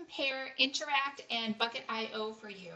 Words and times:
compare 0.00 0.48
Interact 0.56 1.22
and 1.30 1.56
Bucket.io 1.58 2.32
for 2.40 2.48
you. 2.48 2.72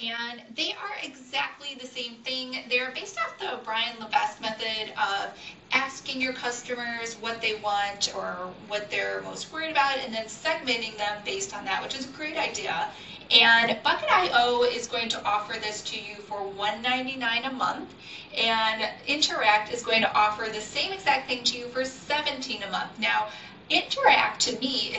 And 0.00 0.42
they 0.54 0.72
are 0.72 0.96
exactly 1.02 1.76
the 1.80 1.86
same 1.86 2.14
thing. 2.22 2.56
They're 2.70 2.92
based 2.92 3.18
off 3.18 3.36
the 3.38 3.58
Ryan 3.68 3.98
Levesque 3.98 4.40
method 4.40 4.92
of 4.96 5.36
asking 5.72 6.20
your 6.20 6.34
customers 6.34 7.14
what 7.16 7.40
they 7.40 7.56
want 7.56 8.14
or 8.14 8.50
what 8.68 8.90
they're 8.90 9.22
most 9.22 9.52
worried 9.52 9.72
about 9.72 9.98
and 9.98 10.14
then 10.14 10.26
segmenting 10.26 10.96
them 10.98 11.16
based 11.24 11.56
on 11.56 11.64
that, 11.64 11.82
which 11.82 11.98
is 11.98 12.04
a 12.04 12.12
great 12.12 12.36
idea. 12.36 12.88
And 13.32 13.76
Bucket.io 13.82 14.62
is 14.62 14.86
going 14.86 15.08
to 15.10 15.24
offer 15.24 15.58
this 15.58 15.82
to 15.82 16.00
you 16.00 16.14
for 16.14 16.38
$1.99 16.38 17.48
a 17.48 17.52
month. 17.52 17.92
And 18.36 18.88
Interact 19.08 19.72
is 19.72 19.82
going 19.82 20.02
to 20.02 20.14
offer 20.16 20.48
the 20.48 20.60
same 20.60 20.92
exact 20.92 21.28
thing 21.28 21.42
to 21.44 21.58
you 21.58 21.66
for 21.68 21.84
17 21.84 22.62
a 22.62 22.70
month. 22.70 22.98
Now, 23.00 23.28
Interact 23.70 24.40
to 24.42 24.58
me 24.60 24.94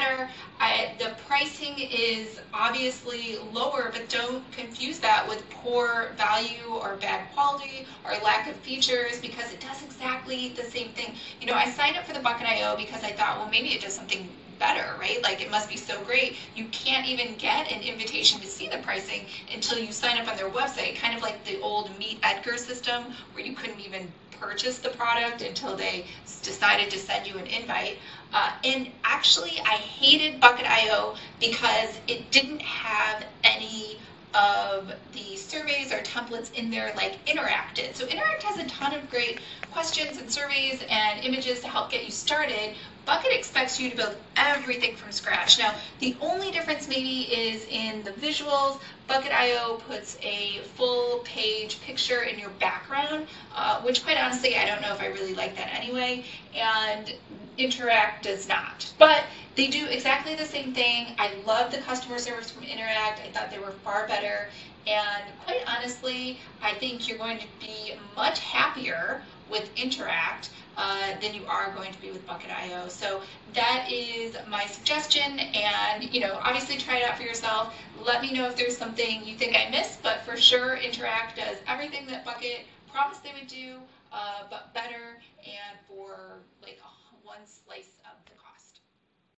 better. 0.00 0.30
I, 0.58 0.94
the 0.98 1.14
pricing 1.26 1.74
is 1.78 2.40
obviously 2.54 3.36
lower, 3.52 3.90
but 3.92 4.08
don't 4.08 4.50
confuse 4.52 4.98
that 5.00 5.28
with 5.28 5.48
poor 5.50 6.12
value 6.16 6.68
or 6.68 6.96
bad 6.96 7.30
quality 7.34 7.86
or 8.04 8.12
lack 8.24 8.48
of 8.48 8.56
features 8.56 9.20
because 9.20 9.52
it 9.52 9.60
does 9.60 9.82
exactly 9.82 10.52
the 10.56 10.64
same 10.64 10.90
thing. 10.92 11.14
You 11.40 11.46
know, 11.46 11.54
I 11.54 11.68
signed 11.68 11.96
up 11.96 12.04
for 12.06 12.12
the 12.12 12.20
Bucket.io 12.20 12.76
because 12.76 13.04
I 13.04 13.12
thought, 13.12 13.38
well, 13.38 13.48
maybe 13.50 13.68
it 13.68 13.80
does 13.80 13.94
something 13.94 14.26
better, 14.58 14.96
right? 14.98 15.22
Like 15.22 15.42
it 15.42 15.50
must 15.50 15.68
be 15.68 15.76
so 15.76 16.02
great. 16.04 16.34
You 16.54 16.64
can't 16.66 17.06
even 17.06 17.34
get 17.36 17.70
an 17.72 17.82
invitation 17.82 18.40
to 18.40 18.46
see 18.46 18.68
the 18.68 18.78
pricing 18.78 19.24
until 19.52 19.78
you 19.78 19.92
sign 19.92 20.18
up 20.18 20.28
on 20.28 20.36
their 20.36 20.50
website, 20.50 20.96
kind 20.96 21.14
of 21.14 21.22
like 21.22 21.44
the 21.44 21.58
old 21.60 21.90
Meet 21.98 22.18
Edgar 22.22 22.56
system 22.56 23.04
where 23.32 23.44
you 23.44 23.54
couldn't 23.54 23.80
even 23.80 24.06
purchase 24.40 24.78
the 24.78 24.88
product 24.90 25.42
until 25.42 25.76
they 25.76 26.04
decided 26.42 26.90
to 26.90 26.98
send 26.98 27.26
you 27.26 27.36
an 27.36 27.46
invite. 27.46 27.96
Uh, 28.32 28.52
and 28.64 28.88
actually, 29.20 29.60
I 29.66 29.74
hated 29.74 30.40
Bucket.io 30.40 31.14
because 31.40 32.00
it 32.08 32.30
didn't 32.30 32.62
have 32.62 33.26
any 33.44 33.98
of 34.32 34.94
the 35.12 35.36
surveys 35.36 35.92
or 35.92 35.98
templates 35.98 36.54
in 36.54 36.70
there 36.70 36.94
like 36.96 37.18
Interact 37.26 37.76
did. 37.76 37.94
So 37.94 38.06
Interact 38.06 38.42
has 38.44 38.56
a 38.56 38.66
ton 38.66 38.94
of 38.94 39.10
great 39.10 39.40
questions 39.70 40.16
and 40.16 40.32
surveys 40.32 40.82
and 40.88 41.22
images 41.22 41.60
to 41.60 41.68
help 41.68 41.90
get 41.90 42.06
you 42.06 42.10
started. 42.10 42.76
Bucket 43.06 43.32
expects 43.32 43.80
you 43.80 43.90
to 43.90 43.96
build 43.96 44.16
everything 44.36 44.96
from 44.96 45.12
scratch. 45.12 45.58
Now, 45.58 45.74
the 45.98 46.16
only 46.20 46.50
difference 46.50 46.88
maybe 46.88 47.22
is 47.22 47.64
in 47.66 48.02
the 48.02 48.12
visuals. 48.12 48.80
Bucket.io 49.06 49.76
puts 49.88 50.16
a 50.22 50.60
full 50.76 51.18
page 51.20 51.80
picture 51.80 52.22
in 52.22 52.38
your 52.38 52.50
background, 52.50 53.26
uh, 53.54 53.80
which 53.82 54.04
quite 54.04 54.18
honestly, 54.18 54.56
I 54.56 54.66
don't 54.66 54.80
know 54.80 54.92
if 54.92 55.00
I 55.00 55.06
really 55.06 55.34
like 55.34 55.56
that 55.56 55.74
anyway. 55.74 56.24
And 56.54 57.12
Interact 57.58 58.24
does 58.24 58.48
not. 58.48 58.90
But 58.98 59.24
they 59.60 59.66
do 59.66 59.84
exactly 59.88 60.34
the 60.34 60.46
same 60.46 60.72
thing. 60.72 61.08
I 61.18 61.34
love 61.44 61.70
the 61.70 61.76
customer 61.82 62.18
service 62.18 62.50
from 62.50 62.64
Interact. 62.64 63.20
I 63.20 63.30
thought 63.30 63.50
they 63.50 63.58
were 63.58 63.72
far 63.84 64.08
better. 64.08 64.48
And 64.86 65.22
quite 65.44 65.60
honestly, 65.66 66.38
I 66.62 66.72
think 66.72 67.06
you're 67.06 67.18
going 67.18 67.38
to 67.38 67.44
be 67.60 67.92
much 68.16 68.38
happier 68.38 69.22
with 69.50 69.68
Interact 69.76 70.48
uh, 70.78 71.12
than 71.20 71.34
you 71.34 71.44
are 71.46 71.74
going 71.76 71.92
to 71.92 72.00
be 72.00 72.10
with 72.10 72.26
Bucket.io. 72.26 72.88
So 72.88 73.20
that 73.52 73.86
is 73.92 74.34
my 74.48 74.64
suggestion. 74.64 75.38
And, 75.38 76.04
you 76.04 76.20
know, 76.20 76.40
obviously 76.42 76.78
try 76.78 76.96
it 76.96 77.04
out 77.04 77.18
for 77.18 77.22
yourself. 77.24 77.74
Let 78.02 78.22
me 78.22 78.32
know 78.32 78.46
if 78.46 78.56
there's 78.56 78.78
something 78.78 79.22
you 79.26 79.36
think 79.36 79.54
I 79.54 79.68
missed, 79.68 80.02
but 80.02 80.24
for 80.24 80.38
sure, 80.38 80.76
Interact 80.76 81.36
does 81.36 81.58
everything 81.68 82.06
that 82.06 82.24
Bucket 82.24 82.60
promised 82.90 83.22
they 83.22 83.32
would 83.38 83.46
do, 83.46 83.76
uh, 84.10 84.44
but 84.48 84.72
better 84.72 85.20
and 85.44 85.76
for 85.86 86.38
like 86.62 86.80
one 87.22 87.40
slice 87.44 88.00
of 88.06 88.16